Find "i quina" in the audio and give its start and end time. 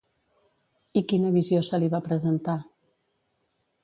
1.01-1.33